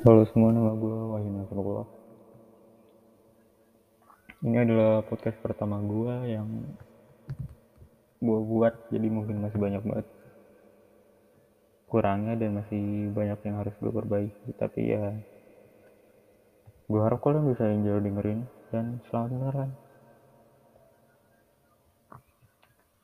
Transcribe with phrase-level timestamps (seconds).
[0.00, 1.84] Halo semua, nama gue Wahyu Nasrullah.
[4.40, 6.48] Ini adalah podcast pertama gue yang
[8.16, 10.08] gue buat, jadi mungkin masih banyak banget
[11.84, 14.56] kurangnya dan masih banyak yang harus gue perbaiki.
[14.56, 15.20] Tapi ya,
[16.88, 19.70] gue harap kalian bisa enjoy dengerin dan selamat mendengarkan.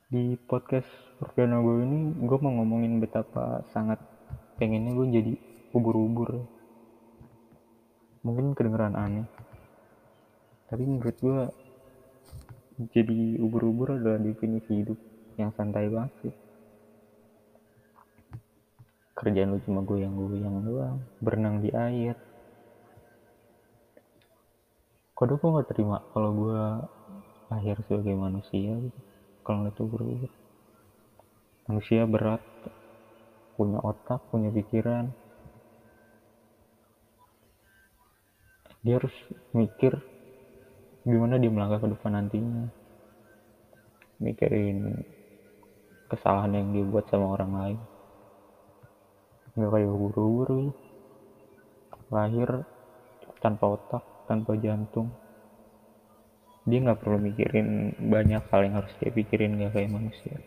[0.08, 0.88] Di podcast
[1.20, 4.00] perdana gue ini, gue mau ngomongin betapa sangat
[4.56, 5.32] pengennya gue jadi
[5.76, 6.55] ubur-ubur
[8.26, 9.30] mungkin kedengeran aneh.
[10.66, 11.40] Tapi menurut gue
[12.90, 14.98] jadi ubur-ubur adalah definisi hidup
[15.38, 16.34] yang santai banget sih.
[19.14, 22.18] Kerjaan lu cuma goyang-goyang doang berenang di air.
[25.14, 26.60] Kode gue gak terima kalau gue
[27.46, 29.00] lahir sebagai manusia gitu
[29.46, 30.30] kalau ngeliat ubur-ubur?
[31.70, 32.42] Manusia berat
[33.56, 35.14] punya otak punya pikiran
[38.86, 39.16] dia harus
[39.50, 39.98] mikir
[41.02, 42.70] gimana dia melangkah ke depan nantinya.
[44.22, 45.02] Mikirin
[46.06, 47.78] kesalahan yang dia buat sama orang lain.
[49.58, 50.70] Nggak kayak ubur-ubur
[52.14, 52.62] lahir
[53.42, 55.10] tanpa otak tanpa jantung.
[56.62, 60.38] Dia nggak perlu mikirin banyak hal yang harus dia pikirin nggak kayak manusia.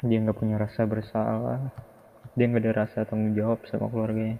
[0.00, 1.68] Dia nggak punya rasa bersalah
[2.38, 4.38] dia nggak ada rasa tanggung jawab sama keluarganya.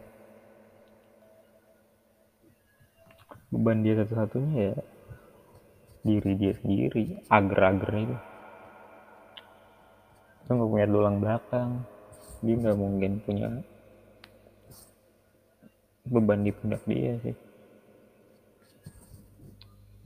[3.50, 4.76] Beban dia satu-satunya ya
[6.06, 8.16] diri dia sendiri agar-agar itu.
[10.46, 11.70] Dia nggak punya tulang belakang.
[12.38, 13.48] Dia nggak mungkin punya
[16.06, 17.36] beban di pundak dia sih.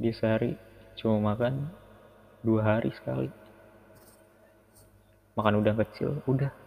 [0.01, 0.57] Dia sehari
[0.97, 1.69] cuma makan
[2.41, 3.29] dua hari sekali.
[5.37, 6.62] Makan udah kecil udah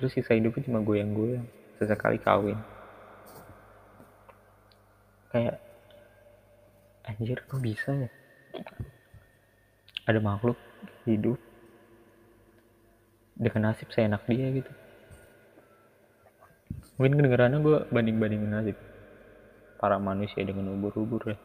[0.00, 1.44] terus sisa hidupnya cuma goyang-goyang
[1.76, 2.56] sesekali kawin.
[5.28, 5.60] Kayak
[7.04, 8.10] anjir kok bisa ya?
[10.08, 10.56] Ada makhluk
[11.04, 11.36] hidup.
[13.36, 14.72] Dengan nasib saya enak dia gitu.
[16.96, 18.76] Mungkin kedengarannya gue banding-bandingin nasib
[19.76, 21.38] para manusia dengan ubur-ubur ya.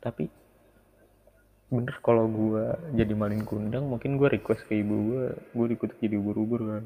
[0.00, 0.39] Tapi
[1.70, 2.64] bener kalau gue
[2.98, 6.84] jadi maling kundang mungkin gue request ke ibu gue gue ikut jadi ubur-ubur kan.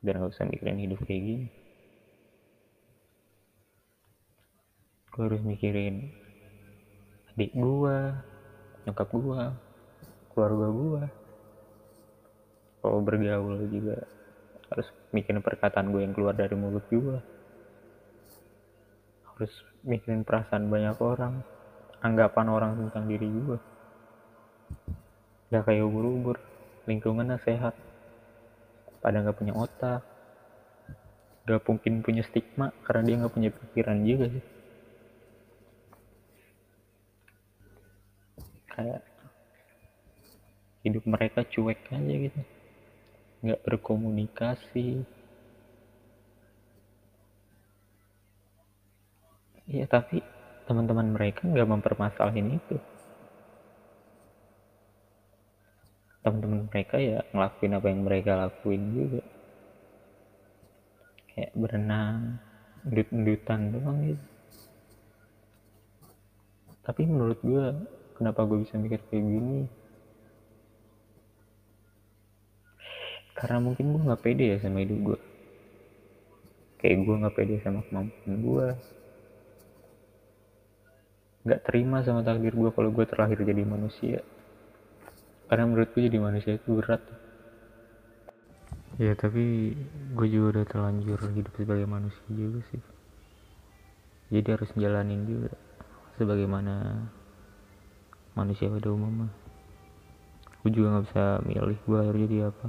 [0.00, 1.46] Biar gak usah mikirin hidup kayak gini.
[5.12, 6.08] Gue harus mikirin
[7.36, 7.96] adik gue
[8.82, 9.42] nyokap gue
[10.34, 11.04] keluarga gue
[12.82, 13.94] kalau bergaul juga
[14.72, 17.18] harus mikirin perkataan gue yang keluar dari mulut gue
[19.22, 19.54] harus
[19.86, 21.46] mikirin perasaan banyak orang
[22.04, 23.58] anggapan orang tentang diri gue
[25.48, 26.36] gak kayak ubur-ubur
[26.84, 27.72] lingkungannya sehat
[29.00, 30.04] pada gak punya otak
[31.48, 34.44] gak mungkin punya stigma karena dia gak punya pikiran juga sih.
[38.68, 39.00] Kayak
[40.84, 42.40] hidup mereka cuek aja gitu.
[43.48, 45.08] Gak berkomunikasi.
[49.68, 50.20] Iya tapi
[50.68, 52.76] teman-teman mereka nggak mempermasalahin itu.
[56.20, 59.22] Teman-teman mereka ya ngelakuin apa yang mereka lakuin juga.
[61.32, 62.36] Kayak berenang
[62.84, 64.26] endut-endutan doang gitu.
[66.84, 67.64] Tapi menurut gue
[68.20, 69.64] kenapa gue bisa mikir kayak gini?
[73.32, 75.18] Karena mungkin gue nggak pede ya sama hidup gue
[76.78, 78.66] kayak gue nggak pede sama kemampuan gue
[81.46, 84.20] nggak terima sama takdir gue kalau gue terlahir jadi manusia.
[85.46, 87.02] Karena menurut gue jadi manusia itu berat.
[88.98, 89.72] Ya tapi
[90.18, 92.82] gue juga udah terlanjur hidup sebagai manusia juga sih.
[94.28, 95.54] Jadi harus jalanin juga
[96.18, 97.06] sebagaimana
[98.34, 99.30] manusia pada umumnya.
[100.66, 102.68] Gue juga nggak bisa milih gue harus jadi apa.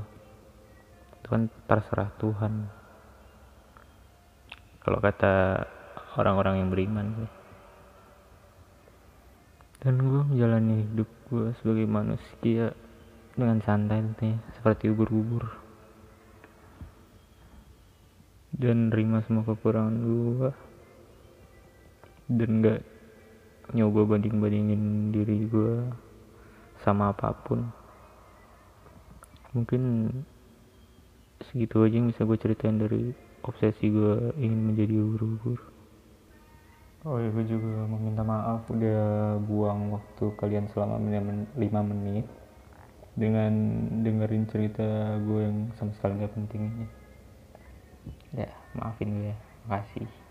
[1.19, 2.53] Itu kan terserah Tuhan.
[4.79, 5.65] Kalau kata
[6.15, 7.38] orang-orang yang beriman sih
[9.79, 12.75] dan gue menjalani hidup gue sebagai manusia
[13.31, 15.47] dengan santai tentunya seperti ubur-ubur.
[18.51, 20.51] Dan terima semua kekurangan gue
[22.27, 22.81] dan gak
[23.71, 25.87] nyoba banding-bandingin diri gue
[26.83, 27.71] sama apa pun.
[29.55, 30.11] Mungkin
[31.47, 33.15] segitu aja yang bisa gue ceritain dari
[33.47, 35.78] obsesi gue ingin menjadi ubur-ubur
[37.07, 38.67] Oh iya, gue juga meminta maaf.
[38.67, 42.27] Udah buang waktu kalian selama 5 menit
[43.15, 43.51] dengan
[44.03, 46.85] dengerin cerita gue yang sama sekali gak penting ini.
[48.35, 49.37] Ya maafin gue ya
[49.67, 50.28] makasih